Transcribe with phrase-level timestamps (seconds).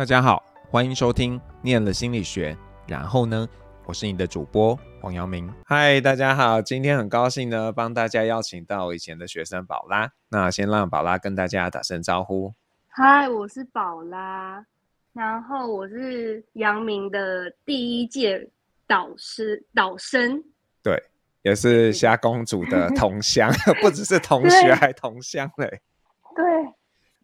[0.00, 2.54] 大家好，欢迎收听《念了心理学》，
[2.88, 3.46] 然后呢，
[3.84, 5.52] 我是你的主播黄阳明。
[5.66, 10.10] 嗨，大家好，今天很高兴呢，帮大家邀请到我以前的学生宝拉。
[10.30, 12.54] 那先让宝拉跟大家打声招呼。
[12.88, 14.64] 嗨，我是宝拉，
[15.12, 18.48] 然后我是阳明的第一届
[18.86, 20.42] 导师导生，
[20.82, 20.98] 对，
[21.42, 25.82] 也是虾公主的同乡， 不只是同学，还同乡嘞。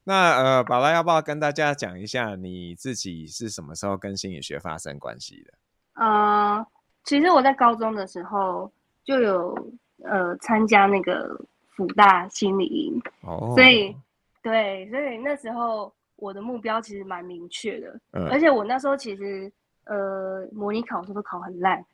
[0.06, 0.12] 对。
[0.12, 5.52] 那呃，宝拉要不要跟大家讲一下你自己是什么时候跟心理学发生关系的？
[5.94, 6.64] 呃，
[7.04, 8.70] 其实我在高中的时候
[9.04, 9.72] 就有
[10.04, 11.36] 呃参加那个
[11.74, 13.94] 辅大心理营，哦，所以
[14.42, 19.52] 对，所以那时候我的目标其实蛮明确的，嗯，而且我那时候其实
[19.86, 21.84] 呃模拟考试都考很烂，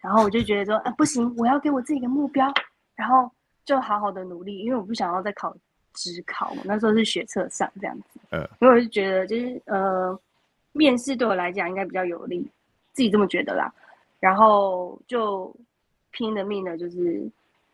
[0.00, 2.52] 然后我就觉得说啊不行，我要给我自己一个目标，
[2.96, 3.30] 然后
[3.64, 5.56] 就好好的努力，因为我不想要再考。
[5.94, 10.18] 指考我，那时候是学测上这样子，嗯，因为我就觉得就是呃，
[10.72, 12.40] 面试对我来讲应该比较有利，
[12.92, 13.72] 自己这么觉得啦，
[14.18, 15.54] 然后就
[16.10, 17.22] 拼了命的，就是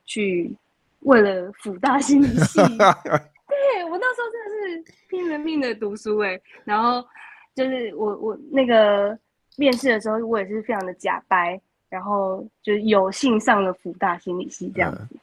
[0.05, 0.55] 去
[1.01, 7.07] 为了辅大心理系， 对，我那时候真的是拼了命的读书哎、欸，然后
[7.55, 9.19] 就是我我那个
[9.57, 15.07] 面试的时候，我也是非常的假掰，然后就有幸上了辅大心理系这样子。
[15.11, 15.19] 嗯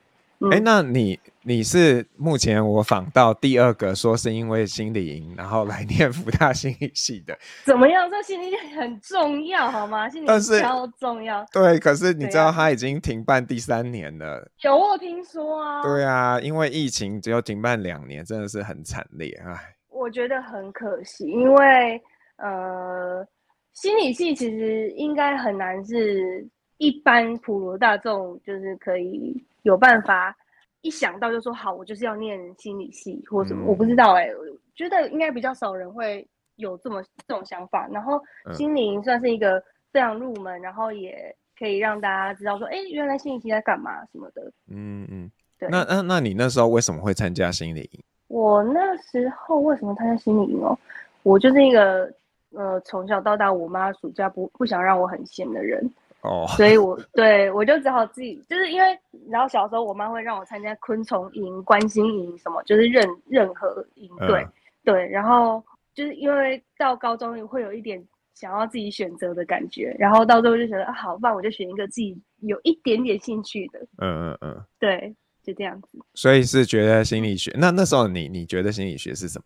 [0.51, 8.09] 哎、欸，那你你是目前我访到第二个说是因为心理营，然后来念福大心理系的，怎么样？
[8.11, 10.09] 这心理很重要，好吗？
[10.09, 10.27] 心理
[10.61, 11.45] 超重要。
[11.51, 14.45] 对，可是你知道他已经停办第三年了。
[14.61, 15.81] 有我听说啊。
[15.81, 19.61] 对啊，因为疫情只有停办两年，真的是很惨烈啊。
[19.89, 22.01] 我觉得很可惜，因为
[22.37, 23.25] 呃，
[23.73, 26.45] 心理系其实应该很难是
[26.77, 29.41] 一般普罗大众就是可以。
[29.63, 30.33] 有办法，
[30.81, 34.43] 一想到就说好，我就是要念心理系或什么，嗯、我不知道哎、欸，我
[34.75, 36.25] 觉得应该比较少人会
[36.57, 37.87] 有这么这种想法。
[37.91, 38.21] 然后
[38.53, 39.61] 心灵算是一个
[39.91, 44.51] 非常入门，然后也可以让大家知道说，哎、欸，原来心理系在干嘛什么的。
[44.69, 45.69] 嗯嗯，对。
[45.69, 48.03] 那那那你那时候为什么会参加心理营？
[48.27, 50.77] 我那时候为什么参加心理营哦？
[51.21, 52.11] 我就是一个
[52.51, 55.89] 呃从小到大，我妈暑假不不想让我很闲的人。
[56.23, 58.97] 哦，所以我对我就只好自己，就是因为
[59.29, 64.53] 然后小时候我妈会让我参加昆虫营、关心营什么，就是任任何营队，嗯、
[64.85, 65.61] 对，然后
[65.93, 68.01] 就是因为到高中会有一点
[68.33, 75.13] 想要自己选择的感觉，然后到最后就觉得啊，好，棒我就选一个自己有一点点兴趣的，嗯嗯嗯，对，
[75.43, 75.89] 就这样子。
[76.13, 79.37] 所以是觉得心理学，那那时候你你觉得心理学是什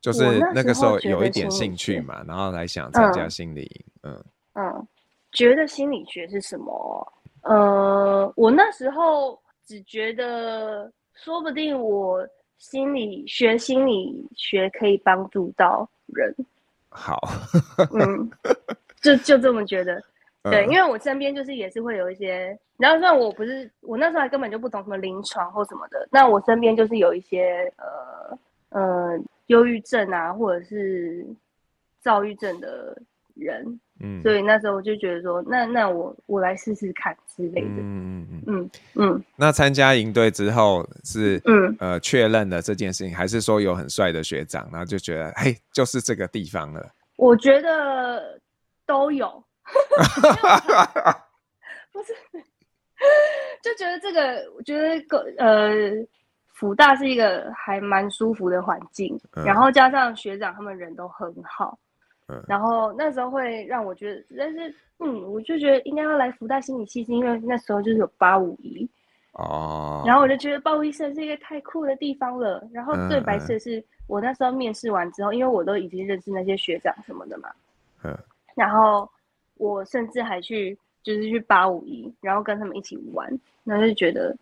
[0.00, 4.66] 就是那个时候有一点兴趣嘛，然后来想参加心理营，嗯嗯。
[4.66, 4.88] 嗯
[5.36, 7.12] 觉得心理学是什么？
[7.42, 12.26] 呃，我那时候只觉得，说不定我
[12.56, 16.34] 心理学心理学可以帮助到人。
[16.88, 17.20] 好，
[17.92, 18.30] 嗯，
[19.02, 20.02] 就就这么觉得。
[20.42, 31.26] 对，因为我身边就是也是会有一些，然后虽然我不是，我那时候还根本就不懂什么临床或什么的，那我身边就是有一些呃呃忧郁症啊，或者是
[32.00, 32.96] 躁郁症的
[33.36, 33.80] 人。
[34.00, 37.68] 嗯，所以那时候我就觉得说，那那我我来试试看之类的。
[37.68, 39.24] 嗯嗯嗯嗯嗯。
[39.36, 46.90] 那参加营队之后是嗯呃确认了这件事情，还是说有很帅的学长，然后就觉得嘿就是这个地方了？
[47.16, 48.38] 我觉得
[48.84, 49.42] 都有。
[51.92, 52.12] 不是，
[53.62, 55.70] 就觉得这个，我觉得个呃
[56.52, 61.78] 福大是一个还蛮舒服的环境，嗯，然后加上学长他们人都很好。
[62.48, 68.88] 然后那时候会让我觉得，但是嗯，我就觉得应该要来福大心理系，是因为那时候就是有八五一
[69.32, 70.36] 哦，然后我就。
[70.36, 72.66] 觉得八五一是一个太酷的地方了。
[72.72, 77.48] 然后最白痴的是，我那时候面试完之后，因为我都已经认识那些学长什么的嘛，
[78.02, 78.16] 嗯，
[78.54, 79.08] 然后
[79.58, 83.28] 我甚至还去就是去八五一，然后跟他们一起玩，
[83.64, 84.36] 然后就觉得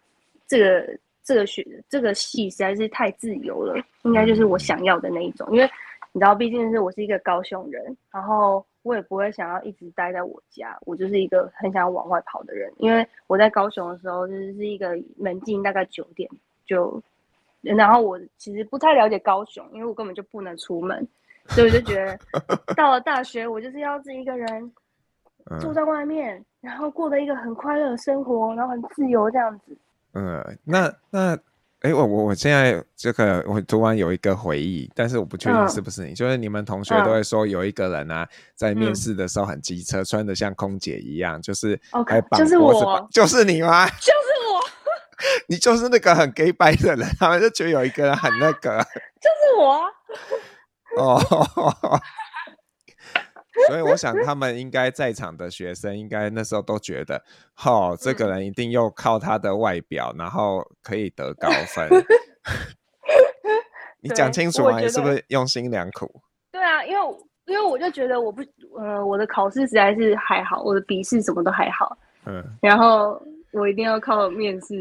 [0.47, 5.69] 这个这个学这个系实在是太自由了，应该就是我想要的那一种，因为。
[6.17, 12.73] 你知道，毕竟是我是一个高雄人，然后我也不会想要一直待在我家，我就是一个很想往外跑的人。
[12.79, 16.31] 因为我在高雄的时候，就是是一个门禁大概九点
[16.65, 17.03] 就，
[17.63, 21.05] 然后我其实不太了解高雄，因为我根本就不能出门，
[21.49, 22.17] 所以我就觉得
[22.77, 24.73] 到了大学，我就是要自己一个人
[25.61, 29.77] 住在外面，然后过得一个很快乐的生活，然后很自由这样子。
[30.13, 31.37] 嗯，那那。
[31.85, 43.87] 哎，我我我现在这个我突然有一个回忆，但是我不确定是不是你，嗯、就是你们同学都会说有一个人啊，在面试的时候很机车，嗯，穿的像空姐一样，就是还绑脖子，就是我，就是你吗？
[43.87, 44.11] 就是
[44.51, 44.65] 我，
[45.47, 48.79] 你就是那个很 gay 白的人，他们就觉得有一个人很那个，
[49.21, 49.85] 就是我。
[50.97, 51.21] 哦，
[53.69, 57.23] 所以我想他们应该在场的学生应该那时候都觉得，
[57.65, 61.89] 哦，这个人一定又靠他的外表，嗯、然后可以得高分。
[64.01, 66.21] 你讲清楚啊，你是不是用心良苦？
[66.53, 67.17] 对啊，因为
[67.47, 68.43] 因为我就觉得我不，
[68.79, 71.97] 呃，我的考试实在是还好，我的笔试什么都还好，
[72.27, 73.21] 嗯，然后
[73.53, 74.75] 我一定要靠面试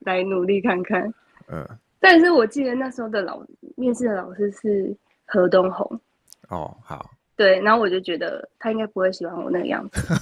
[0.00, 1.12] 来努力看看，
[1.48, 1.66] 嗯。
[2.02, 3.42] 但是我记得那时候的老
[3.76, 4.96] 面试的老师是
[5.26, 6.00] 何东红。
[6.48, 7.10] 哦，好。
[7.40, 10.14] 对，然后我就觉得他应该不会喜欢我那个样子，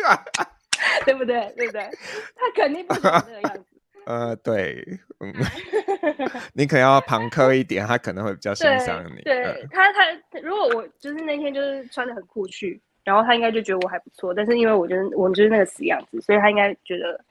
[1.04, 1.52] 对不对？
[1.54, 1.82] 对不对？
[2.34, 3.64] 他肯定不喜欢那个样子。
[4.06, 4.82] 呃，对，
[5.20, 5.30] 嗯，
[6.54, 9.20] 你可能要旁客一点，他可能会比较欣赏你。
[9.24, 10.00] 对，他，他
[10.42, 14.32] 如果我就是那天就是穿的很酷去，然后他应该就觉得我还不错。
[14.32, 17.22] 但是因为我觉得我就是那个死样子，所以他应该觉得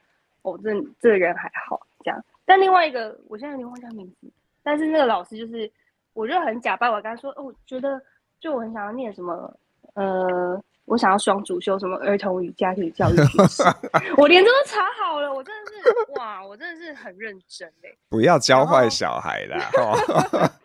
[0.43, 0.69] 哦，这
[0.99, 2.23] 这个人还好这样。
[2.45, 4.31] 但另外一个，我现在有点忘记他名字，
[4.61, 5.71] 但是那个老师就是，
[6.13, 7.99] 我就很假扮，我跟他说，哦，我觉得。
[8.41, 9.55] 就我很想要念什么，
[9.93, 13.15] 呃，我想要双主修什么儿童与家庭教育
[14.17, 15.77] 我连这都查好了，我真的是
[16.19, 17.95] 哇，我真的是很认真哎。
[18.09, 19.69] 不要教坏小孩啦。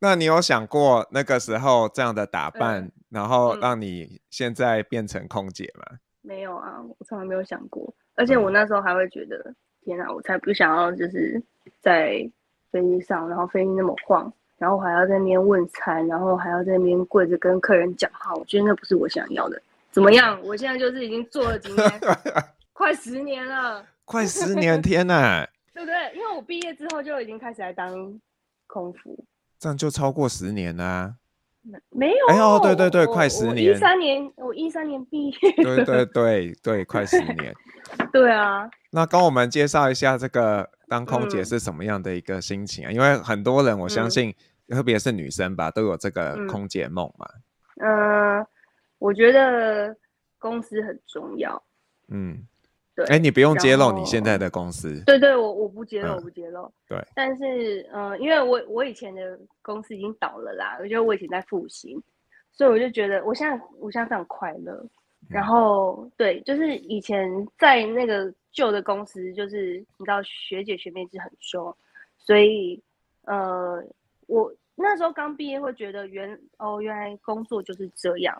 [0.00, 5.84] 那你有想过那个时候这样的打扮，嗯、然后让你现在变成空姐吗？
[5.92, 11.40] 嗯、没有啊，我从来没有想过，而且我那时候还会觉得，嗯、天哪，我才不想要就是
[11.80, 12.28] 在
[12.72, 14.32] 飞机上，然后飞机那么晃。
[14.58, 19.60] 然后还要在那边问餐，然后还要在那边跪着跟客人讲话，我觉得那不是我想要的。
[19.92, 20.38] 怎么样？
[20.42, 22.00] 我现在就是已经做了几年，
[22.72, 25.46] 快十年了，快十年，天哪！
[25.72, 25.94] 对不对？
[26.14, 28.18] 因为我毕业之后就已经开始来当
[28.66, 29.18] 空服，
[29.58, 31.14] 这样就超过十年啦啊。
[31.90, 32.26] 没有？
[32.28, 33.74] 哎呦，对对对，快十年。
[33.74, 35.34] 一三年，我一三年毕业。
[35.62, 37.54] 对 对对对，快十年。
[38.12, 38.68] 对啊。
[38.90, 40.70] 那跟我们介绍一下这个。
[40.88, 42.90] 当空姐是什么样的一个心情啊？
[42.92, 44.32] 嗯、因为很多人，我相信，
[44.68, 47.26] 嗯、特别是女生吧，都有这个空姐梦嘛。
[47.80, 48.46] 嗯、呃，
[49.00, 49.96] 我觉得
[50.38, 51.60] 公司很重要。
[52.06, 52.46] 嗯，
[52.96, 53.04] 对。
[53.04, 55.00] 哎、欸，你不用揭露你现在的公司。
[55.04, 56.62] 对，对对，我我不揭露，我不揭露。
[56.62, 57.06] 嗯、对。
[57.14, 62.02] 但是，嗯、呃，因为我我以前的公司已经倒了啦，我觉得我以前在复兴，
[62.50, 64.84] 所以我就觉得我现在我现在非常快乐。
[65.28, 68.34] 然后，嗯、对，就是以前在那个。
[68.56, 71.76] 旧的公司就是你知道学姐学妹制很凶，
[72.16, 72.82] 所以
[73.26, 73.84] 呃，
[74.28, 78.34] 我那时候刚毕业会觉得原哦原来工作就是这样，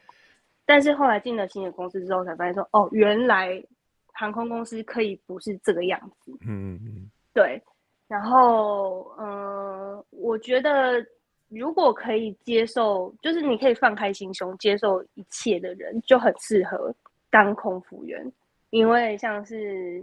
[0.65, 3.63] 但是后来进了新的公司之后才发现说哦原来
[4.19, 7.63] 航空公司可以不是这个样子，嗯嗯嗯对，
[8.09, 11.05] 然后嗯、呃，我觉得
[11.49, 16.95] 如果可以接受，就是你可以放开心胸接受一切的人，就很适合
[17.31, 18.33] 当空服员。
[18.71, 20.03] 因为像是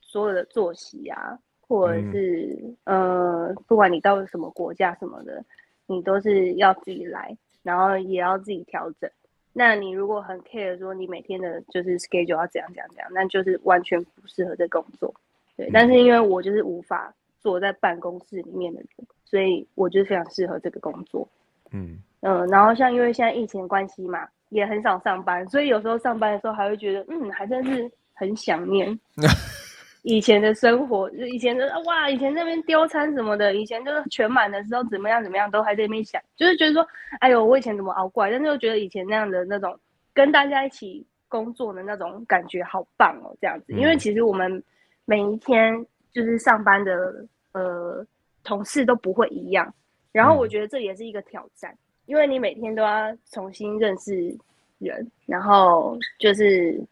[0.00, 5.44] 所有的作息啊，或者是、嗯、呃，不管你到什么国家什么的，
[5.86, 9.10] 你都是要自己来，然后也要自己调整。
[9.52, 15.12] 那你如果很 care 说你每天的就是 schedule 要怎样怎样怎样，那就是完全不适合这工作。
[15.56, 18.88] 对，嗯、但是因为我就是无法坐在办公室里面的人，
[19.24, 21.28] 所以我就是非常适合这个工作。
[21.72, 24.28] 嗯嗯、呃，然后像因为现在疫情关系嘛。
[24.50, 28.88] 也很少上班，所以有时候上班的时候还会觉得，嗯，还真是很想念
[30.02, 31.08] 以前的生活。
[31.10, 36.86] 就以前的哇，以前那边丢餐什么的，以前就是全满的时候怎么样怎么样，都还在那边想，就是觉得说，
[37.20, 38.30] 哎呦，我以前怎么熬过来？
[38.30, 39.78] 但是又觉得以前那样的那种
[40.12, 43.72] 跟大家一起工作的那种感觉好棒哦，这样子。
[43.72, 44.62] 因为其实我们
[45.04, 48.04] 每一天就是上班的呃
[48.42, 49.72] 同事都不会一样，
[50.12, 51.76] 然后我觉得这也是一个挑战。
[52.06, 54.36] 因为你每天都要重新认识
[54.78, 56.82] 人，然后就是，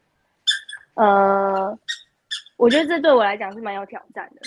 [0.94, 1.76] 呃，
[2.58, 4.40] 我觉得这对我来讲是蛮有挑战的。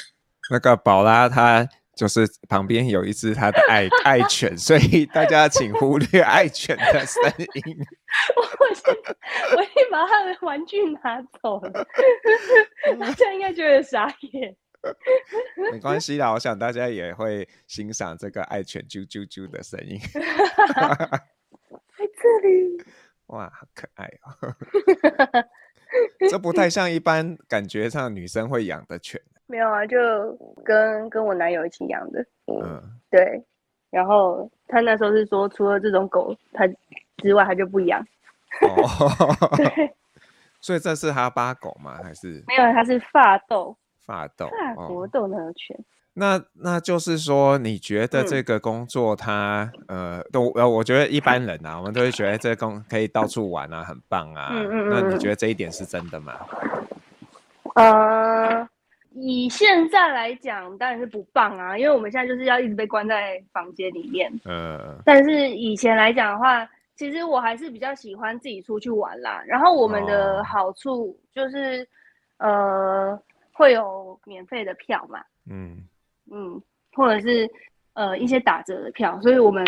[0.51, 7.77] 那个宝拉她就是旁边有一只她的爱 爱犬，所以大家请忽略爱犬的声音。
[8.35, 8.93] 我我先
[9.55, 11.71] 我先把他的玩具拿走了，
[12.99, 14.55] 大家应该觉得傻眼。
[15.71, 19.99] 没关系啦，我想大家也会欣赏这个爱犬啾啾啾的声音。
[21.97, 22.83] 在这里，
[23.27, 24.35] 哇，好可爱哦！
[26.29, 29.21] 这不太像一般感觉上女生会养的犬。
[29.47, 29.97] 没有啊，就
[30.63, 32.25] 跟跟我男友一起养的。
[32.47, 33.43] 嗯，对。
[33.89, 36.65] 然后他那时候是说，除了这种狗他
[37.17, 37.99] 之外，他就不养。
[38.61, 39.93] 哦，对。
[40.61, 41.99] 所以这是哈巴狗吗？
[42.03, 42.63] 还是没有？
[42.71, 43.75] 它是法斗。
[44.05, 45.77] 法斗，法国斗牛犬。
[46.13, 54.49] 那那就是说，你觉得这个工作它，嗯、呃，都呃，我觉得一般人啊，我们都会觉得这个工可以到处玩啊，很棒啊。
[54.51, 54.89] 嗯嗯嗯。
[54.89, 56.33] 那你觉得这一点是真的吗？
[57.75, 58.67] 呃，
[59.13, 64.29] 以现在来讲，当然是不棒啊，因为我们现在就是要一直被关在房间里面。
[64.43, 69.41] 呃，但是以前来讲的话，其实我还是比较喜欢自己出去玩啦。
[69.47, 71.87] 然后我们的好处就是，
[72.39, 73.19] 哦、呃，
[73.53, 75.77] 会有免费的票嘛，嗯
[76.31, 76.61] 嗯，
[76.93, 77.49] 或者是
[77.93, 79.63] 呃一些打折的票，所以我们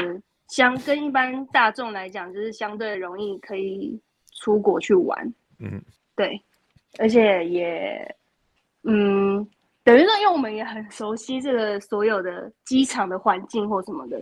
[0.48, 4.00] 相跟一般大众来讲，就是相对容易可以
[4.42, 5.34] 出国去玩。
[5.60, 5.82] 嗯，
[6.16, 6.42] 对，
[6.98, 8.16] 而且也。
[8.86, 9.48] 嗯，
[9.82, 14.22] 等于说，因为我们也很熟悉这个所有的机场的环境或什么的，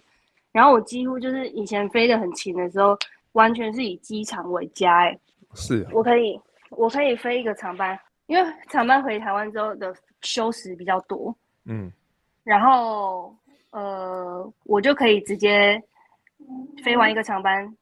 [0.52, 2.96] 然后我几乎就是以前飞得很勤的时候，
[3.32, 5.00] 完全是以机场为家。
[5.00, 5.20] 哎，
[5.56, 11.36] 是，我可以，我可以飞一个长班，因为长班回台湾之后的休时比较多。
[11.66, 11.92] 嗯，
[12.44, 13.36] 然后
[13.72, 15.82] 呃，我就可以直接
[16.84, 17.76] 飞完一个长班。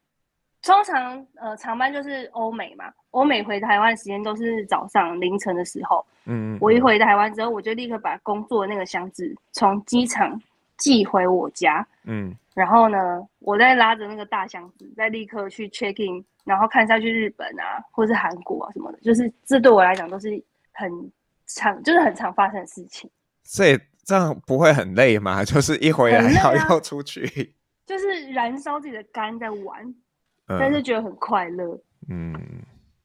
[0.61, 2.91] 通常呃，长班就是欧美嘛。
[3.11, 10.39] 欧美回台湾时间都是早上凌晨的时候，嗯，我一回台湾之后，我就立刻把工作的那个箱子从机场
[10.77, 20.29] 寄回我家，嗯，然后呢，我再拉着那个大箱子，再立刻去 check in，然后看下去日本啊，或是韩国啊什么的，就是这对我来讲都是
[20.73, 20.91] 很
[21.47, 23.09] 常，就是很常发生的事情。
[23.43, 25.45] 所以这样不会很累吗？
[25.45, 29.85] 就是一回来然后又出去，啊、就是燃烧自己的肝在玩，
[30.47, 32.33] 嗯、但是觉得很快乐，嗯。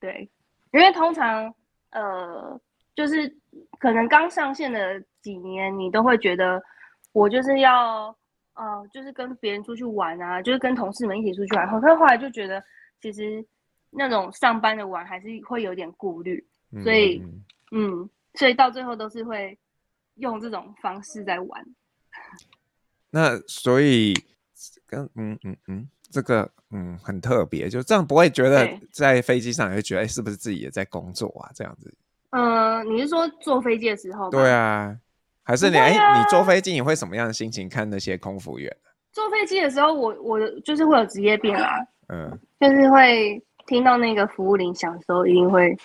[0.00, 0.30] 对，
[0.72, 1.54] 因为通常，
[1.90, 2.58] 呃，
[2.94, 3.30] 就是
[3.78, 6.62] 可能刚上线的几年，你都会觉得
[7.12, 8.14] 我就是要，
[8.54, 11.68] 呃，就是跟别人出去玩啊，就是跟同事们一起出去玩。
[11.68, 12.62] 可是后来就觉得，
[13.00, 13.44] 其实
[13.90, 16.42] 那种上班的玩还是会有点顾虑，
[16.82, 19.56] 所以，嗯，嗯，所以到最后都是会
[20.16, 21.64] 用这种方式在玩。
[23.10, 24.14] 那所以，
[24.86, 25.88] 跟嗯嗯嗯。
[26.10, 31.50] 这个嗯很特别，就这样不会觉得在飞机上也会觉得哎，是不是自己也在工作啊？
[31.52, 31.92] 这样子。
[32.30, 34.30] 嗯、呃，你是说坐飞机的时候？
[34.30, 34.96] 对啊，
[35.42, 38.72] 还是你哎、啊，你坐飞机你会什么样的心情看那些空服员？
[39.10, 41.68] 坐飞机的时候，我我就是会有职业病啊，
[42.14, 45.76] 嗯，就是会听到那个服务铃响的时候，一定会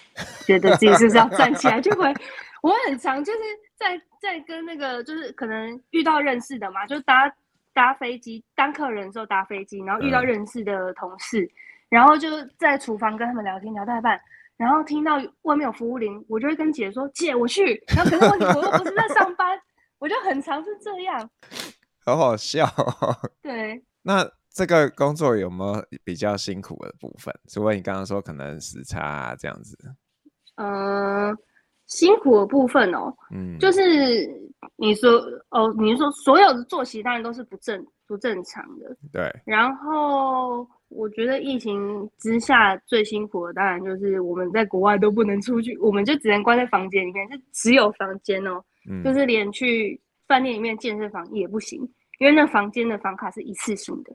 [0.45, 2.13] 觉得自己是不是要站起来，就会
[2.62, 3.39] 我很常就是
[3.79, 7.33] 在在跟那个就是可能遇到认识的嘛，就是搭。
[7.71, 11.51] 搭飞机当客人的时候搭飞机，然后遇到认识的同事，嗯、
[11.89, 14.19] 然后就在厨房跟他们聊天聊到一半，
[14.57, 19.57] 然后听到外面有服务铃，我就会跟姐说：“姐，我去。”然后可是问题我又不是在上班，
[19.98, 21.29] 我就很常是这样，
[22.03, 23.15] 好好笑、哦。
[23.41, 27.33] 对，那这个工作有没有比较辛苦的部分？
[27.48, 29.77] 除了你刚刚说可能时差、啊、这样子，
[30.55, 31.38] 嗯、呃。
[31.89, 33.81] 辛苦的部分哦，嗯，就是
[34.77, 35.12] 你说
[35.50, 39.41] 哦，你说所有的作息当然都是不正不正常的，对。
[39.43, 51.81] 然后我觉得疫情之下最辛苦的当然就是我们在国外都不能出去，我们就只能关在房间里面，就只有房间哦，嗯，就是连去饭店里面健身房也不行，
[52.19, 54.13] 因为那房间的房卡是一次性的，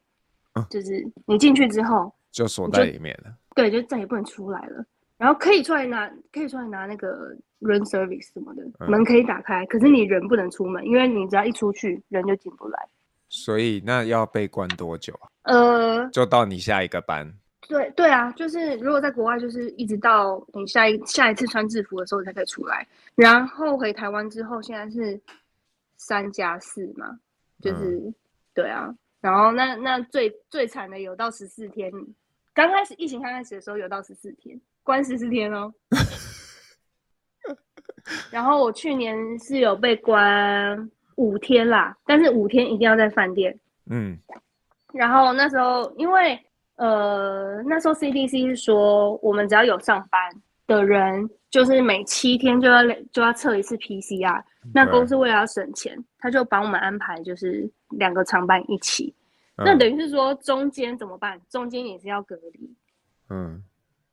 [0.55, 4.85] 嗯，就是你进去之后就锁在里面了，对，就再也不能出来了。
[5.17, 12.79] 然后可以出来拿，可以出来拿那个 room service 什么的，嗯，门可以打开，可是你人不能出门，因为你只要一出去，人就进不来。
[13.29, 15.29] 所以那要被关多久啊？
[15.43, 17.33] 呃，就到你下一个班。
[17.67, 22.87] 对对啊，就是如果在国外，就是一直到你下一下一次穿制服的时候才可以出来。
[23.15, 25.19] 然后回台湾之后，现在是
[25.97, 27.19] 三加四嘛，
[27.63, 28.15] 就是，嗯，
[28.53, 28.95] 对啊。
[29.21, 31.91] 然后那那最最惨的有到十四天，
[32.55, 34.59] 刚开始疫情刚开始的时候有到十四天。
[34.85, 35.73] 关十四天哦，
[38.31, 43.59] 然后我去年是有被关五天啦，但是五天一定要在饭店。
[43.87, 44.19] 嗯，
[44.93, 46.39] 然后那时候因为
[46.77, 50.21] 呃那时候 CDC 是说，我们只要有上班
[50.67, 54.45] 的人，就是每七天就要就要测一次 PCR。
[54.75, 59.15] 那公司为了要省钱，他就帮我们安排就是两个长班一起。
[59.57, 61.41] 嗯、那等于是说中间怎么办？
[61.49, 62.75] 中间也是要隔离。
[63.31, 63.63] 嗯。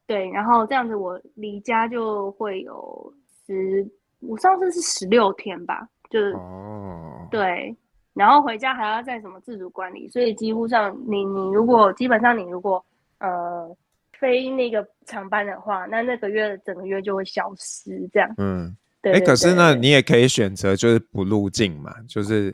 [0.07, 3.13] 对，然后这样子我离家就会有
[3.45, 3.87] 十，
[4.19, 7.73] 我上次是十六天吧，就是哦，对，
[8.13, 12.83] 然后回家还要再什么自主管理，所以几乎上你你如果基本上你如果
[13.19, 13.73] 呃
[14.19, 18.29] 非那个长班的话，那那个月整个月就会消失这样。
[18.37, 22.53] 嗯，对，哎，可是呢，你也可以选择就是不入境嘛，就是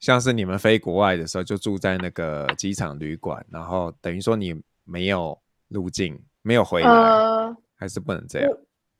[0.00, 5.38] 像是你们飞国外的时候就住在那个机场旅馆，然后等于说你没有
[5.68, 6.20] 入境。
[6.42, 8.50] 没有回来，呃，还是不能这样。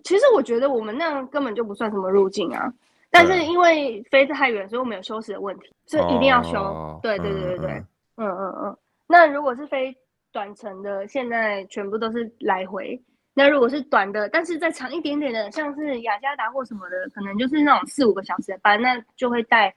[0.05, 2.71] 其实我觉得我们那样根本就不算什么入境啊，
[3.11, 6.59] 但是因为飞得太远，所以我们有休息的问题，所以一定要休。
[6.59, 7.71] 哦、对对对对对，
[8.17, 8.77] 嗯嗯嗯，嗯。
[9.07, 9.97] 那如果是飞
[10.31, 13.03] 短程的，现在全部都是来回，
[13.33, 19.75] 那如果是短的，但是再长一点点的，像是雅加达或什么的，可能就是那种四五个小时的班，那就会带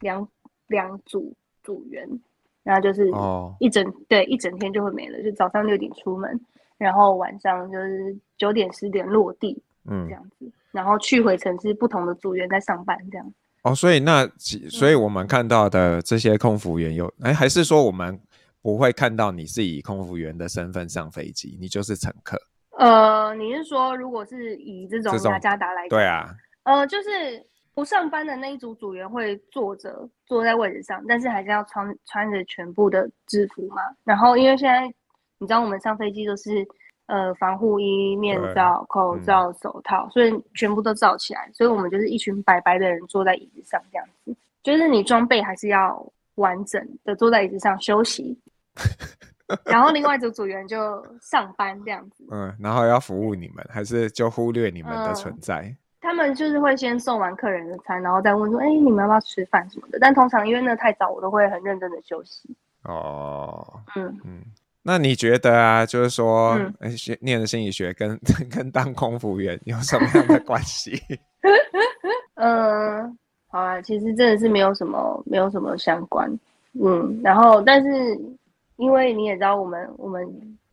[0.00, 0.28] 两
[0.68, 1.32] 两组
[1.62, 2.08] 组员，
[2.62, 3.08] 然后就是
[3.58, 6.40] 一整、哦、对一整天就会没了，就早上六点出门，
[6.78, 13.32] 然后晚上就是九点十点落地，嗯，这样子，然后去回程是不同的组员在上班这样。
[13.62, 14.26] 哦，所以那
[14.70, 18.20] 所以我们看到的这些空服员有，哎、嗯，还是说我们
[18.62, 22.36] 不会看到你是以空服员的身份上飞机，你就是乘客？
[22.78, 26.28] 呃，你是说如果是以这种雅加达来讲，对啊，
[26.64, 27.44] 呃，就是
[27.76, 33.82] 不上班的那一组组员会坐着坐在位置上，但是还是要穿穿着全部的制服嘛。
[34.02, 34.86] 然后因为现在
[35.38, 36.66] 你知道我们上飞机都是
[37.04, 46.02] 呃防护衣、面罩、口罩、手套，所以全部都罩起来，所以我们就是一群白白的人坐在椅子上这样子，就是你装备还是要
[46.36, 48.40] 完整的坐在椅子上休息。
[49.66, 55.60] 然后另外一组组员就上班这样子，嗯，然后要服务你们，还是就忽略你们的存在？
[55.60, 62.48] 嗯，他们就是会先送完客人的餐，然后再问说：“哎，你们要不要吃饭什么的？”但通常因为那太早，我都会很认真的休息。
[62.84, 64.40] 哦，嗯嗯，
[64.84, 66.56] 那你觉得啊，就是说，
[66.96, 68.16] 学、嗯、念的心理学跟
[68.48, 71.02] 跟当空服员有什么样的 关系？
[72.36, 73.18] 嗯，
[73.50, 76.30] 好啊，其实真的是没有什么，没有什么相关。
[76.80, 77.90] 嗯，然后但是。
[78.78, 80.22] 因为你也知道，我们我们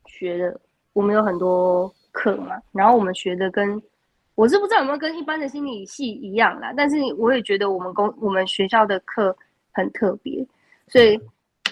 [0.07, 0.59] 学的，
[0.91, 3.81] 我们有很多课嘛，然后我们学的跟
[4.35, 9.35] 我是不知道有没有跟一般的心理系一样啦，但是我也觉得我们公我们学校的课
[9.71, 10.45] 很特别，
[10.87, 11.19] 所以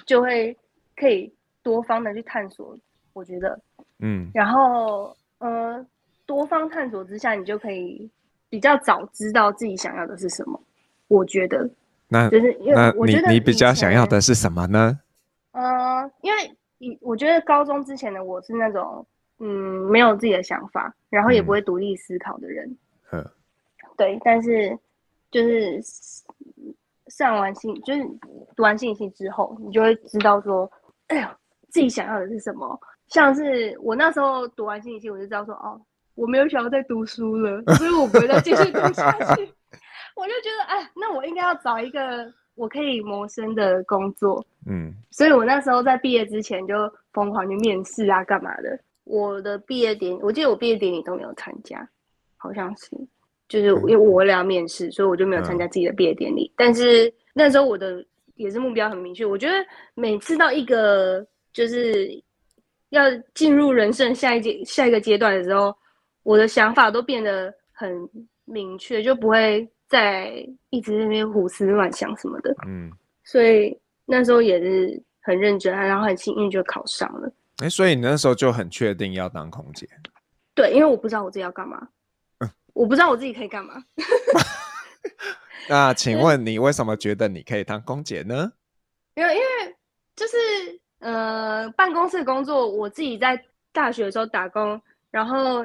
[0.06, 0.56] 就会
[0.96, 1.32] 可以
[1.64, 2.78] 多方的去探索，
[3.14, 3.60] 我觉得，
[4.00, 5.84] 嗯，然后呃，
[6.26, 8.10] 多方探索之下，你就可以
[8.50, 10.62] 比较早知道自己想要的是什么，
[11.08, 11.70] 我觉得，
[12.08, 15.00] 那就是因为我觉得你比较想要的是什么呢？
[15.54, 19.06] 呃，因为你我觉得高中之前的我是那种
[19.42, 22.78] 嗯没有自己的想法，然后也不会独立思考的人。
[23.12, 23.26] 嗯，
[23.98, 24.78] 对，但是
[25.32, 25.82] 就是
[27.08, 28.04] 上完信就是
[28.56, 30.72] 读完信息之后，你就会知道说，
[31.08, 31.36] 哎呀，
[31.70, 32.80] 自己想要的是什么。
[33.08, 35.82] 像是我那时候读完信息，我就知道说，哦，
[36.16, 39.42] 我没有想要再读书了，所以我不会再继续读下去。
[40.16, 42.32] 我就觉得，哎，那我应该要找一个。
[42.56, 46.76] 我可以谋生的工作，嗯，所以我那时候在毕业之前就
[47.14, 48.78] 疯狂去面试啊，干嘛的。
[49.04, 51.88] 我的毕业典，我记得我毕业典礼都没有参加，
[52.38, 52.90] 好像是，
[53.48, 56.48] 就是因为我要面试，所以我就没有参加自己的毕业典礼。
[56.52, 56.54] 嗯。
[56.58, 59.54] 但是那时候我的也是目标很明确，我觉得
[59.96, 62.10] 每次到一个就是
[62.90, 65.76] 要进入人生下一阶下一个阶段的时候，
[66.24, 68.10] 我的想法都变得很
[68.46, 69.68] 明确，就不会。
[69.92, 70.32] 再
[70.70, 72.90] 一直在那边胡思乱想什么的，嗯，
[73.26, 77.30] 所以那时候也是很认真，然后很幸运就考上了。
[77.62, 79.88] 哎、欸，所以你那时候就很确定要当空姐？
[80.54, 81.88] 对，因为我不知道我自己要干嘛，
[82.40, 83.76] 嗯， 我不知道我自己可以干嘛。
[85.70, 88.52] 那 请问你为什么觉得你可以当空姐呢？
[89.16, 89.76] 因为因为
[90.16, 90.38] 就是
[91.00, 95.64] 呃，办公室的工作，我自己在大学的时候打工，然后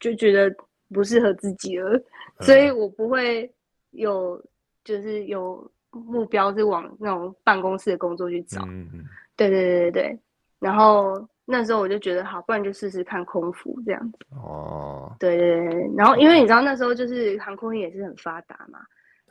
[0.00, 0.54] 就觉得
[0.92, 1.90] 不适合自己了，
[2.38, 3.52] 嗯，所以我不会。
[3.94, 4.42] 有
[4.84, 9.04] 就是有目标是往那种办公室的工作去找，嗯嗯，
[9.36, 10.18] 对对对对对。
[10.58, 14.18] 然后那时候我就觉得好，不然就试试看空服这样子。
[14.30, 15.90] 哦，对对对。
[15.96, 18.78] 然后因为你知道那时候就是航空业也是很发达嘛，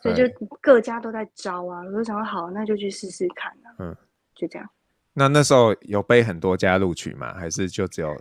[0.01, 0.23] 所以就
[0.61, 1.81] 各家都在招啊。
[1.85, 3.75] 我就想说好，那就去试试看啊。
[3.79, 3.95] 嗯，
[4.35, 4.69] 就这样。
[5.13, 7.33] 那那时候有被很多家录取吗？
[7.33, 8.15] 还是就只有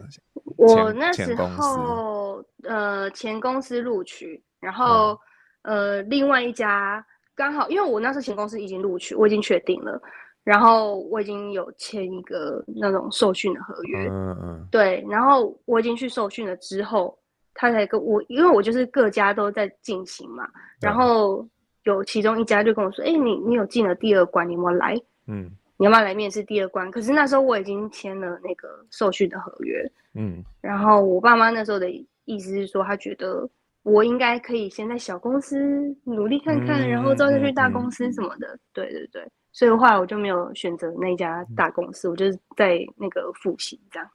[0.56, 5.12] 我那时候呃前公司录取，然后。
[5.12, 5.18] 嗯
[5.62, 10.00] 呃，另外一家刚好，因为我那时候前公司已经录取，我已经确定了，
[10.44, 17.16] 然后我已经有签一个那种受训的合约，嗯嗯，对，然后我已经去受训了之后，
[17.54, 20.48] 他才跟我，因为我就是各家都在进行嘛，
[20.80, 21.46] 然后
[21.84, 24.96] 有其中一家就跟我说，哎、欸，你你有进了第二关，你有没有来？
[25.26, 26.90] 嗯，你要不要来面试第二关？
[26.90, 31.90] 可是那时候我已经签了那个受训的合约，嗯，然后我爸妈那时候的
[32.24, 33.48] 意思是说，他觉得。
[33.82, 35.58] 我应该可以先在小公司
[36.04, 38.46] 努力看看，嗯、然后之后再去大公司什么的。
[38.48, 44.10] 嗯、对对对，所以后来我就没有选择那家大公司，嗯、我就是在那个复习这样。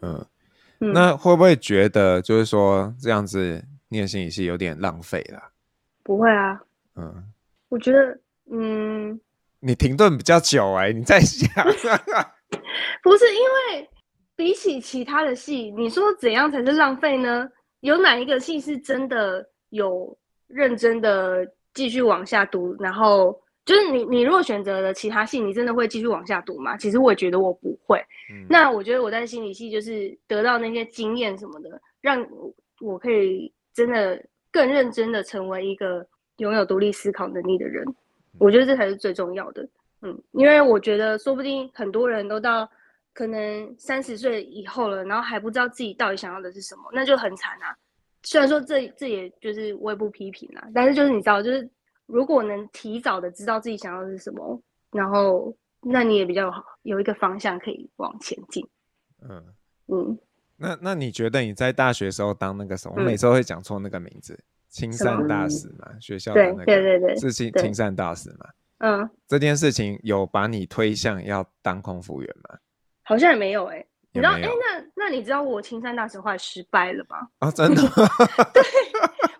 [0.00, 0.26] 嗯，
[0.78, 5.42] 那会不会觉得就是说这样子念心理系有点浪费了？
[6.02, 6.60] 不会啊。
[6.96, 7.24] 嗯，
[7.68, 8.18] 我觉得，
[8.50, 9.20] 嗯，
[9.60, 11.48] 你停顿比较久哎、欸，你在想？
[13.02, 13.90] 不是因为
[14.34, 17.48] 比起其他的戏，你说怎样才是浪费呢？
[17.80, 22.74] 有哪一个戏是真的有认真的继续往下读？
[22.80, 23.38] 然后
[23.68, 26.74] 就是你，你如果选择了其他系，你真的会继续往下读吗？
[26.78, 28.02] 其实我也觉得我不会。
[28.32, 32.26] 嗯、那我觉得我在心理系就是得到那些经验什么的，让
[32.80, 34.18] 我可以真的
[34.50, 36.06] 更认真的成为一个
[36.38, 37.84] 拥有独立思考能力的人。
[38.38, 39.68] 我觉得这才是最重要的。
[40.00, 42.66] 嗯，因为我觉得说不定很多人都到
[43.12, 47.76] 可能三十岁以后了，然后还不知道自己到底想要的是什么，那就很惨啊。
[48.22, 51.68] 虽然说这这也就是我也不批评啦，但是就是你知道，就是
[52.08, 58.66] 如果能提早的知道自己想要的是什么，然后那你也比较好有一个方向可以往前进。
[59.22, 59.44] 嗯
[59.86, 60.18] 嗯，
[60.56, 62.94] 那那你觉得你在大学时候当那个什么？
[62.96, 68.46] 嗯、我每次都会讲错那个名字，青善大使嘛，学校的那个，对对对对，是青青善大使嘛。
[68.78, 72.58] 嗯，这件事情有把你推向要当空服员吗？
[73.02, 77.28] 好像也没有哎、欸，你知道哎、欸，那那你知道我青山大使后来失败了吗？
[77.40, 77.82] 啊，真的？
[78.52, 78.62] 对，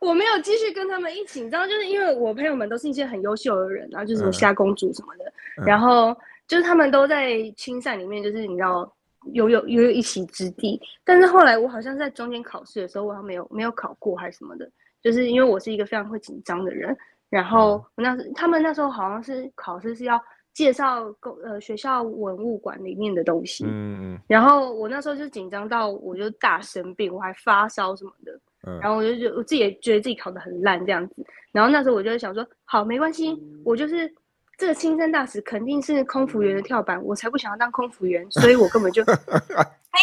[0.00, 5.24] 我没有继续跟他们一起，你知道，就是因为我朋友们都是一些很优秀的人，然后就是虾公主什么的，
[5.58, 8.90] 嗯、然后就是他们都在青赛里面，就是你知道
[9.32, 14.70] 有有有有一席之地，但是后来我好像在中间考试的时候，我好像没有没有考过还是什么的，
[15.02, 16.96] 就是因为我是一个非常会紧张的人。
[17.30, 20.18] 然后我那时，他们那时候好像是考试是要
[20.54, 24.20] 介绍公呃学校文物馆里面的东西，嗯嗯。
[24.26, 28.32] 然后我那时候就紧张到我就大生病，我还发烧什么的。
[28.66, 28.79] 嗯。
[28.81, 31.14] 然后我就觉我自己也觉得自己考的很烂这样子。
[31.53, 34.12] 然后那时候我就想说，好，没关系，我就是
[34.57, 39.11] 这个亲生大使肯定是空服员的跳板，我才不想要当空服员，所以我根本就， 你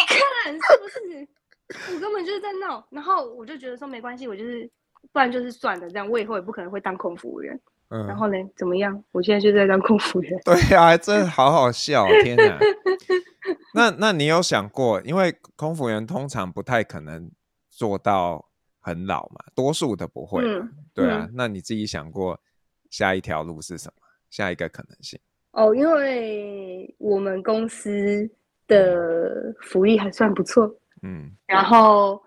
[0.08, 1.28] 看是不是？
[1.94, 2.86] 我根本就是在闹。
[2.90, 4.70] 然后我就觉得说没关系，我就是。
[5.12, 7.58] 不然就是算了，这样我以后也不可能会当空服员。
[7.90, 9.02] 嗯，然后呢，怎么样？
[9.12, 10.38] 我现在就在当空服员。
[10.44, 12.58] 对啊，真的好好笑，天哪！
[13.72, 17.30] 那那你有想过，因为空服员通常不太可能
[17.76, 18.44] 做到
[18.80, 20.42] 很老嘛，多数的不会。
[20.44, 22.38] 嗯，对啊，嗯，那你自己想过
[22.90, 24.02] 下一条路是什么？
[24.30, 25.18] 下一个可能性？
[25.52, 28.28] 哦，因为我们公司
[28.66, 30.66] 的福利还算不错。
[31.02, 32.22] 嗯，然后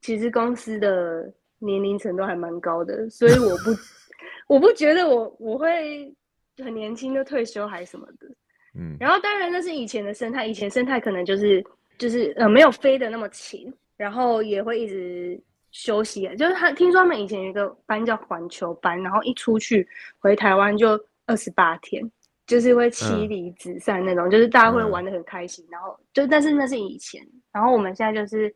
[0.00, 1.32] 其实公司的。
[1.60, 3.70] 年龄层都还蛮高的，所以我不，
[4.54, 6.14] 我不觉得我我会
[6.62, 8.28] 很年轻就退休还是什么的，
[8.74, 8.94] 嗯。
[9.00, 11.64] 然后当然那是以前的生态，以前生态可能就是
[11.96, 13.72] 就是呃没有飞的那么勤，
[14.04, 16.28] 然后也会一直休息。
[16.36, 19.88] 就是他听说他们以前有一个班叫环球班，然后一出去
[20.18, 20.88] 回台湾就
[21.24, 22.02] 二十八天，
[22.46, 25.66] 就是会妻离子散那种，嗯、就是大家会玩的很开心。
[25.70, 28.54] 然后就但是那是以前，然后我们现在就是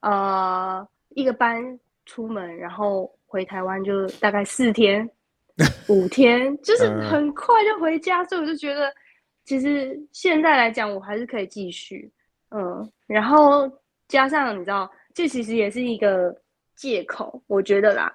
[0.00, 1.78] 呃一个班。
[2.08, 5.10] 出门，然后回台湾就大概四天、
[5.90, 8.94] 五天，就是很快就回家，所以我就觉得，
[9.44, 12.08] 其实现在来讲，我还是可以继续，
[12.50, 13.68] 嗯，然后
[14.08, 16.34] 加上你知道，这其实也是一个
[16.74, 18.12] 借口，我觉得啦，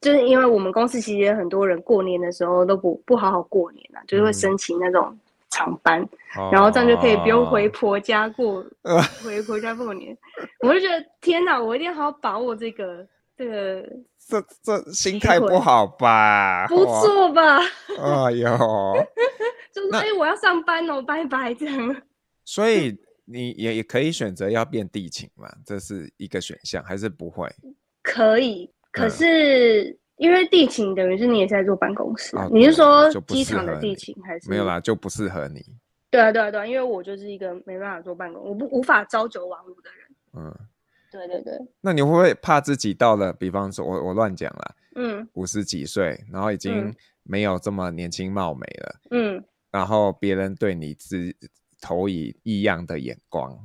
[0.00, 5.18] 就是因为我们公司其实也很多人过年的时候都不不好好过年啦，就是会申请那种
[5.50, 6.00] 长班，
[6.38, 10.16] 嗯、然后这样就可以不用回 婆家过， 哦、回婆家过年，
[10.60, 13.06] 我就觉得天哪，我一定要好好把握这个。
[13.38, 16.66] 这个这这心态不好吧？
[16.66, 17.58] 不错吧？
[17.96, 18.48] 哎呦，
[19.72, 21.96] 就是哎，我要上班哦，拜拜这样。
[22.44, 22.98] 所以
[23.30, 27.48] 你也也可以选择要变地勤嘛，这是一个选项，还是不会？
[28.02, 34.48] 可以，可是因为地勤等于是你也是在做办公室，你是说机场的地勤还是？
[34.48, 35.64] 没有啦，就不适合你。
[36.10, 40.08] 对啊，对啊，对啊，因为我就是一个没办法做办公，我不无法朝九晚五的人。
[40.34, 40.54] 嗯。
[41.10, 51.34] 对对对，那你会不会怕自己到了，比方说我我乱讲了，嗯，五十几岁，然后已经没有这么年轻貌美了，嗯，然后别人对你只
[51.80, 53.56] 投以异样的眼光？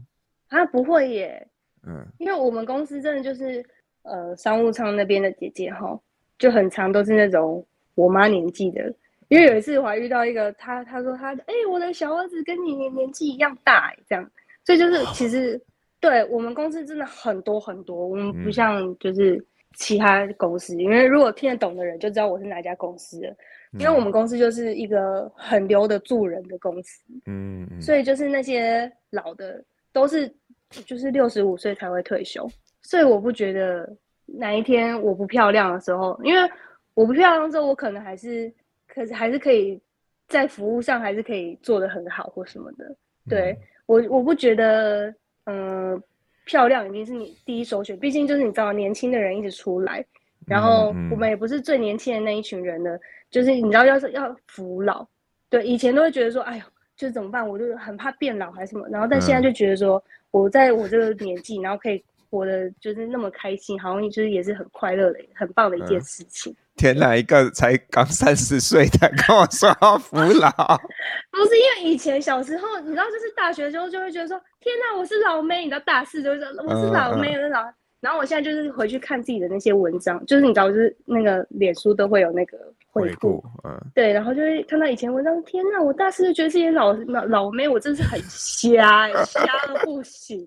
[0.50, 1.48] 啊，不会耶，
[1.88, 3.66] 嗯，因为我们公司真的就是
[4.04, 6.00] 呃商务舱那边的姐姐哈，
[6.38, 8.94] 就很常都是那种我妈年纪的，
[9.30, 14.32] 因为有一次我还遇到一个，她她说她哎、欸、我的小儿子跟你年年纪一样大哎，这样，
[14.64, 15.62] 所以就是 其实。
[16.00, 19.42] 对，我们公司真的很多很多，我们不像就是
[19.78, 23.34] 其他公司，嗯、因为如果听得懂的人就知道我是哪家公司了。
[23.74, 30.34] 嗯、因为我们公司就是一个很留得住人的公司，嗯，嗯，所以就是那些老的都是
[30.70, 32.50] 就是六十五岁才会退休，
[32.82, 33.92] 所以我不觉得
[34.26, 36.50] 哪一天我不漂亮的时候，因为
[36.94, 38.54] 我不漂亮的时候，我可能还是
[38.88, 39.82] 可是还是可以
[40.28, 42.96] 在服务上还是可以做得很好或什么的。
[43.28, 45.14] 对、嗯、我我不觉得。
[45.46, 46.02] 嗯，
[46.46, 50.02] 漂亮一定是你第一首选，毕竟就是你知道，年轻的人一直出来，
[50.48, 52.98] 然后我们也不是最年轻的那一群人呢，
[53.30, 55.06] 就是你知道，要是要服老，
[55.50, 56.64] 对，以前都会觉得说，哎呦，
[56.96, 66.56] 就是怎么办，我就很怕变老还是什么，然后但现在就觉得说，我在我这个年纪，然后可以活得就是那么开心，好像就是也是很快乐的、很棒的一件事情。
[66.76, 70.50] 天哪，一个才刚三十岁的跟我说要服老，
[71.30, 77.72] 不是因为以前小时候，你知道，就是大学的时候就会觉得说，天哪，我是老妹，你知道大四就是说我是老妹，我是老，
[78.04, 82.58] 然后我现在就是回去看自己的那些文章，就是你知道，就是那个脸书都会有那个
[82.92, 90.46] 回顾，嗯，对，然后就会看到以前文章，天哪，我大四就觉得这些老老老妹，我真是很瞎，瞎的不行。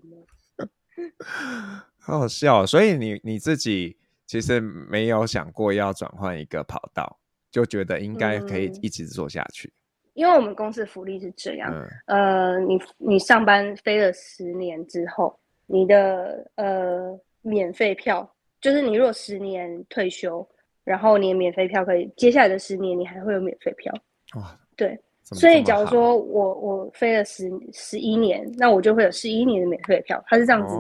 [1.99, 7.19] 好好笑，所以你你自己其实没有想过要转换一个跑道，
[7.51, 9.67] 就觉得应该可以一直做下去。
[9.69, 9.73] 嗯、
[10.13, 11.73] 因为我们公司福利是这样，
[12.05, 17.19] 嗯、呃，你你上班飞了十年之后，你的呃。
[17.49, 18.29] 免费票
[18.61, 20.47] 就是你如果十年退休，
[20.85, 23.93] 然后你的免费票可以接下来的十年你还会有免费票。
[24.35, 30.77] 哇，对，所以假如说我我飞了十十一年，那我就会有十一年的免费票，它是这样子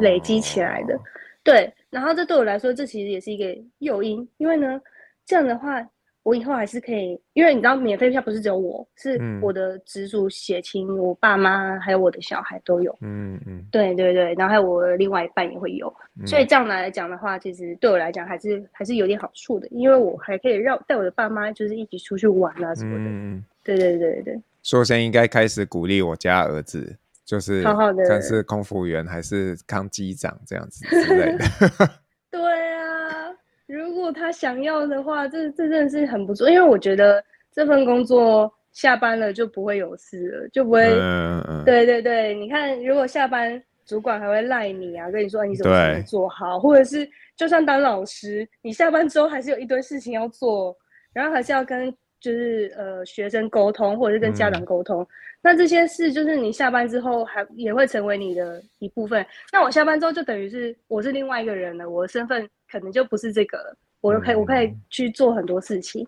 [0.00, 0.96] 累积起来的。
[0.96, 1.00] 哦、
[1.44, 4.80] 对，然后这对我来说，这其实也是一个诱因，因为呢，
[5.24, 5.86] 这样的话。
[6.22, 12.96] 我以后还是可以，因为你知道，免费票不是只有我，是我的直属血亲，嗯、我爸妈还有我的小孩都有。
[13.00, 23.04] 嗯嗯，对对对，然后还有我的另外一半也会有，嗯、所以这样来讲的话，其实对我来讲还是还是有点好处的，因为我还可以让带我的爸妈就是一起出去玩啊什么的。
[23.10, 24.40] 嗯，对对对对。
[24.62, 31.44] 所以我现在应该开始鼓励我家儿子，就是好好的，看是空服员还是当机长这样子之类的。
[32.30, 32.40] 对
[32.74, 32.81] 啊。
[33.72, 40.84] 如果他想要的话，这这真的是很不错，因为我觉得这份工作下班了就不会有事了，就不会。
[41.00, 41.64] 嗯嗯。
[41.64, 50.76] 对对对，你看，如果下班主管还会赖你啊，跟你说你怎么没做好，或者是就算当老师，你下班之后还是有一堆事情要做，
[51.14, 55.02] 然后还是要跟就是呃学生沟通，或者是跟家长沟通。
[55.02, 55.06] 嗯、
[55.40, 59.24] 那这些事就是你下班之后还也会成为你的一部分。
[59.50, 62.46] 那我下班之后就等于是我是另外一个人了，我的身份。
[62.72, 66.02] 可能就不是这个了，我可以，我可以去做很多事情，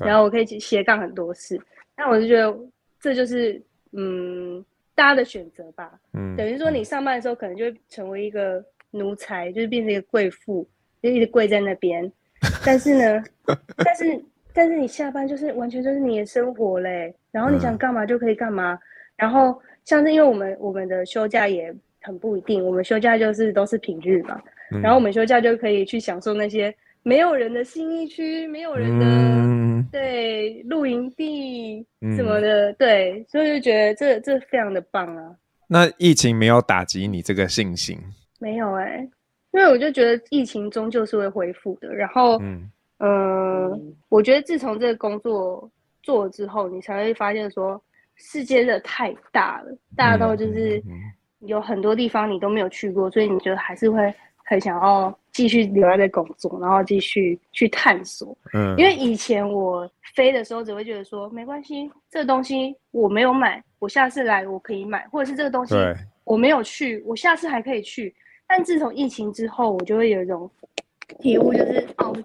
[0.00, 1.60] 嗯、然后我可以去斜杠很多事。
[1.94, 2.58] 那我就觉得
[2.98, 5.92] 这就是嗯，大家的选择吧。
[6.14, 10.66] 嗯，等于说你上班的时候可能就会成为一个奴才，就是变成一个贵妇，
[11.02, 12.10] 就一直跪在那边。
[12.64, 13.24] 但是呢，
[13.84, 14.24] 但是
[14.54, 18.72] 但是你下班就是完全就是你的生活嘞，然后你想干嘛就可以干嘛。
[18.72, 18.80] 嗯、
[19.16, 24.40] 然后像是因为我们我们的休假也很不一定，我们休假就是都是平日嘛。
[24.70, 35.36] 然后我们休假就可以去享受那些没有人的新一区，没有人的、嗯、对露营地什么的，嗯、对，所以就觉得这这非常的棒啊。
[35.68, 37.96] 那疫情没有打击你这个信心？
[38.40, 39.10] 没有哎、欸，
[39.52, 41.94] 因为我就觉得疫情终究是会恢复的。
[41.94, 45.70] 然后，嗯、呃，我觉得自从这个工作
[46.02, 47.80] 做了之后，你才会发现说，
[48.16, 50.82] 世界真的太大了，大到就是
[51.40, 54.12] 有很多地方你都没有去过，所以你觉得还是会。
[54.48, 58.36] 很想要继续留在这工作，然后继续去探索。
[58.54, 65.74] 嗯，因为以前我飞的时候，只会觉得说没关系，这个东西我没有买，我下次来我可以买，或者是这个东西
[66.22, 68.14] 我没有去，我下次还可以去。
[68.46, 70.48] 但自从疫情之后，我就会有一种
[71.18, 72.16] 体悟，就是哦，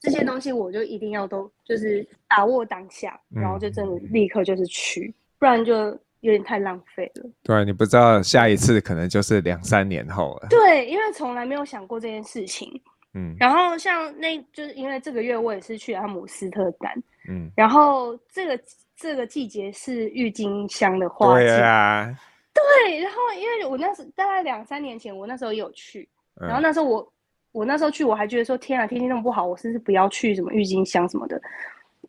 [0.00, 5.98] 这些东西我就一定要都就是把握当下，然后就真的立刻就是去，不然就。
[6.20, 7.30] 有点太浪费了。
[7.42, 10.48] 对，你不知道下一次可能就是两三年后了。
[10.50, 12.68] 对，因为从来没有想过这件事情。
[13.14, 13.34] 嗯。
[13.38, 16.92] 然后像那，就是因为这个月我也是去阿姆斯特丹。
[17.28, 17.50] 嗯。
[17.56, 18.62] 然后这个
[18.96, 21.46] 这个季节是郁金香的花季。
[21.46, 22.06] 对啊。
[22.52, 26.08] 对，然后因为我那时大概两三年前，我那时候也有去。
[26.40, 26.46] 嗯。
[26.46, 27.12] 然后那时候我
[27.52, 31.40] 我那时候去，我还觉得说天啊，天气那么不好，我是不是不要去什么郁金香什么的？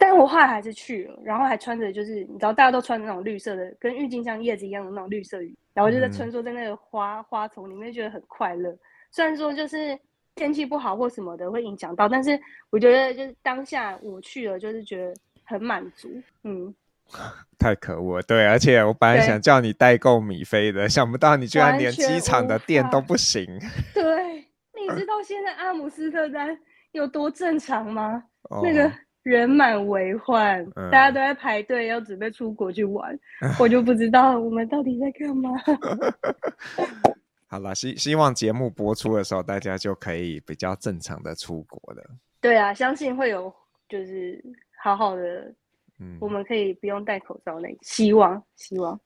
[0.04, 8.76] 但我后来还是去了，然后还穿着就是你知道大家都穿着那种绿色的，跟郁金香叶子一样的那种绿色雨，然后就在穿梭在那个花、嗯、花丛里面，觉得很快乐。
[9.12, 9.96] 虽然说就是
[10.34, 12.38] 天气不好或什么的会影响到，但是
[12.72, 16.10] 我觉得就是当下我去了，就是觉得很满足。
[16.46, 16.74] 嗯，
[17.60, 23.46] 太可恶了，对，而且我本来想叫你代购米菲的，想不到你居然连机场的店都不行。
[23.94, 26.58] 对，你知道现在阿姆斯特丹
[26.92, 28.24] 有多正常吗？
[28.50, 28.92] 哦、那个。
[29.24, 35.52] 人满为患，嗯、大家都在排队，要准备出国去玩，嗯、我就不知道我们到底在干嘛。
[37.48, 42.04] 好了，希希望节目播出的时候，大家就可以比较正常的出国了。
[42.40, 43.54] 对啊，相信会有，
[43.90, 44.44] 就是
[44.82, 45.54] 好好的，
[46.00, 49.00] 嗯，我们可以不用戴口罩那希望，希望。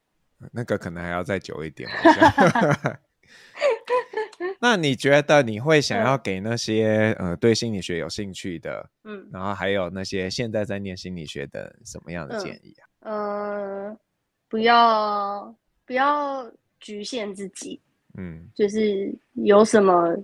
[0.51, 1.89] 那个可能还要再久一点。
[4.59, 12.83] 那你觉得你会想要给那些、嗯、呃对心理学有兴趣的，嗯，然后还有那些现在在念心理学的什么样的建议啊？
[13.01, 13.97] 嗯，呃、
[14.49, 17.79] 不要不要局限自己，
[18.17, 20.15] 嗯，就是有什么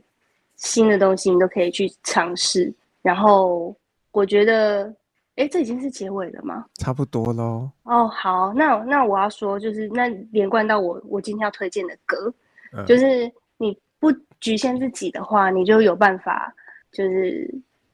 [0.55, 2.73] 新的东西你都可以去尝试。
[3.01, 3.75] 然后
[4.11, 4.93] 我觉得，
[5.35, 6.65] 哎，这已经是结尾了吗？
[6.75, 7.69] 差不多喽。
[7.83, 12.33] 哦，好，那那我要说，就是那连贯到我我今天要推荐的歌。
[12.71, 16.53] 嗯、就是你不局限自己的话，你就有办法，
[16.91, 17.49] 就是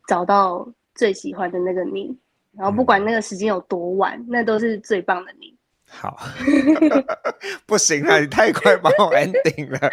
[0.08, 2.18] 找到最喜欢的那个你。
[2.54, 5.56] 然后不管那个时间有多晚，嗯、那都是最棒的你。
[5.90, 6.18] 好，
[7.66, 9.90] 不行啊，你太快帮我 ending 了。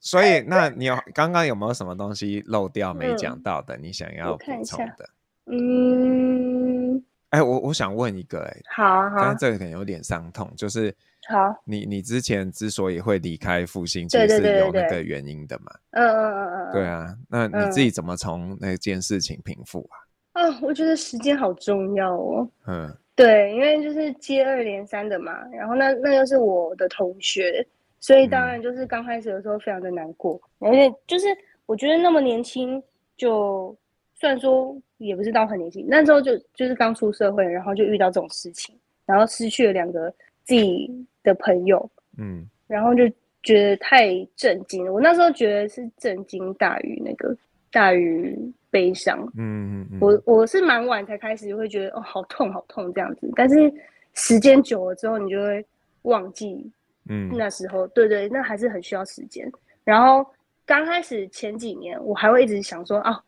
[0.00, 3.76] 所以， 那你有刚刚有没有什么东西漏掉没讲到的？
[3.76, 5.08] 嗯、你想要补充的？
[5.46, 6.96] 嗯，
[7.30, 10.92] 哎、欸，我我想问一个、欸，哎，好啊，好，但这个可能有点伤痛，就是，
[11.28, 15.72] 好，你你之前之所以会离开复兴，其实是有那个原因的嘛？
[15.90, 19.96] 嗯嗯嗯嗯，对啊，那你自己怎么从那件事情平复啊？
[20.40, 22.48] 啊、哦，我觉得时间好重要哦。
[22.66, 27.66] 嗯，对，因为就是接二连三的嘛，然后那那又是我的同学，
[28.00, 31.26] 所以当然就是刚开始的时候非常的难过，而且、嗯、就是
[31.64, 32.80] 我觉得那么年轻，
[33.16, 33.74] 就
[34.14, 40.08] 虽然说也不是到很年轻，那时候就就是刚出社会，然后就遇到这种事情，然后失去了两个
[40.44, 43.06] 自己的朋友，嗯，然后就
[43.42, 44.92] 觉得太震惊了。
[44.92, 47.36] 我那时候觉得是震惊大于那个
[47.70, 48.34] 大于。
[48.68, 53.72] 悲伤，嗯嗯嗯，我我是蛮晚才开始会觉得哦，好痛好痛这样子，但是
[54.12, 55.64] 时间久了之后，你就会
[56.02, 56.70] 忘记，
[57.08, 59.50] 嗯，那时候，嗯、对，对对，那还是很需要时间。
[59.82, 60.26] 然后
[60.66, 63.18] 刚开始前几年，我还会一直想说，啊，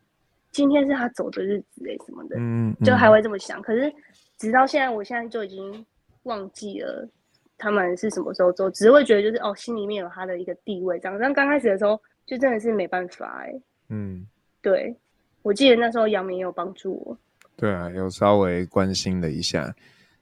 [0.51, 3.59] 今天是他走的日子诶，什么的，嗯，嗯，就还会这么想。
[3.63, 3.91] 可是
[4.37, 5.83] 直到现在，我现在就已经
[6.23, 7.09] 忘记了
[7.59, 11.19] 他们是什么时候做，只是会觉得就是哦，心里面有他的一个地位这样。
[11.19, 13.53] 但刚开始的时候，就真的是没办法哎，
[13.89, 14.25] 嗯，
[14.61, 14.95] 对。
[15.41, 17.17] 我记得那时候杨明也有帮助我，
[17.55, 19.73] 对啊，有稍微关心了一下，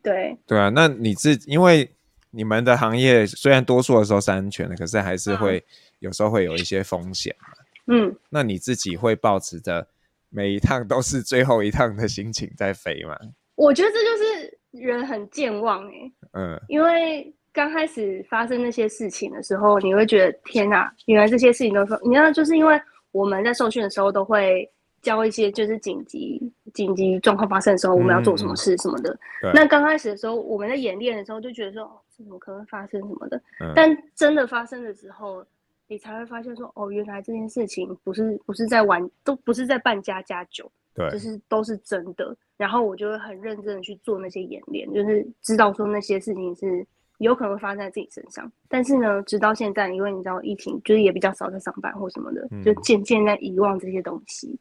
[0.04, 0.70] 对，对啊。
[0.70, 1.90] 那你自因为
[2.30, 5.64] 你们的行业虽然多数的时候是安全的，可是还是会、嗯、
[6.00, 7.48] 有时候会有一些风险嘛。
[7.88, 9.88] 嗯，那你自己会抱持着
[10.30, 13.18] 每一趟都是最后一趟的心情在飞吗？
[13.56, 22.80] 我觉得这就是人很健忘哎、欸，嗯，因为刚开始发生那些事情的时候，你会觉得天哪，原来这些事情都是你知道，就是因为
[23.12, 24.70] 我们在受训的时候都会。
[25.00, 26.42] 教一些就是紧急
[26.74, 29.18] 紧急状况发生的时候，我们要做什么事什么的。
[29.44, 33.38] 嗯、那刚开始的时候，我们在演练的时候就觉得说，哦，这怎么可能发生什么的？
[33.62, 35.46] 嗯、但真的发生的时候，
[35.88, 42.36] 你才会发现说，哦，原来这件事情不是不是在玩，都不是在扮家家酒，对，就是都是真的。
[42.58, 46.84] 然后我就会很认真的去做那些演练，就是知道说那些事情是
[47.20, 48.52] 有可能会发生在自己身上。
[48.68, 54.60] 但是呢，直到现在，因为你知道疫情，就是也比较少在上班或什么的，嗯、就渐渐在遗忘这些东西。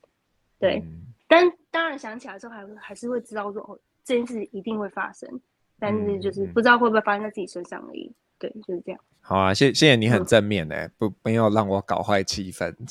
[0.58, 5.40] 对，嗯、但当然想起来之后还还是会知道说哦，这件事一定会发生，
[5.78, 8.12] 但是就是不知道会不会发生在自己身上而已。
[8.38, 9.00] 对，就是这样。
[9.22, 12.74] 好啊，谢谢谢你很正面哎，嗯、不没有让我搞坏气氛。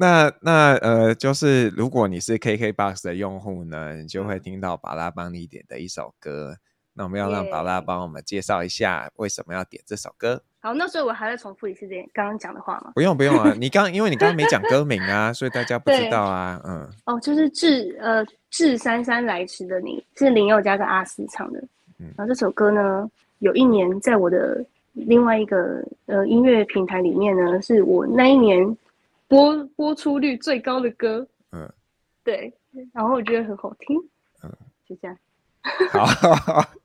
[0.00, 6.56] 那那呃，就是如果你是 KKBOX 的用户呢，你就会听到宝拉帮你点的一首歌。
[6.94, 10.42] 那我们要让宝拉帮我们介绍一下为什么要点这首歌。
[10.60, 12.92] 好，那所以我还要重复一次这刚刚讲的话吗？
[12.94, 16.58] 不用不用啊，你刚因为你刚刚没讲歌名啊， 所以大家不知道啊。
[16.64, 16.88] 嗯。
[17.04, 21.58] 哦，就是致呃致姗姗来迟的你，是林宥嘉跟阿司唱的。
[21.98, 22.06] 嗯。
[22.16, 23.06] 然后这首歌呢，
[23.40, 28.64] 有一年在我的另外一个呃音乐平台里面呢，是我那一年
[29.30, 31.26] 播播出率最高的歌。
[31.52, 31.72] 嗯。
[32.22, 32.52] 对，
[32.92, 33.96] 然后我觉得很好听。
[34.42, 34.52] 嗯。
[34.86, 35.16] 就这样。
[35.90, 36.04] 好。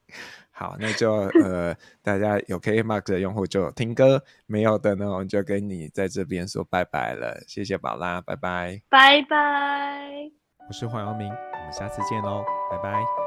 [0.57, 1.11] 好，那就
[1.43, 7.43] 呃，大家有 K Mark 的用户就听歌，没有的呢，我们就跟你在这边说拜拜了。
[7.45, 10.31] 谢谢宝拉，拜拜，拜拜。
[10.69, 13.24] 我是黄耀明，我们下次见喽，拜拜。